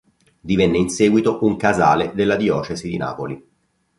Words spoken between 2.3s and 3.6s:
diocesi di Napoli.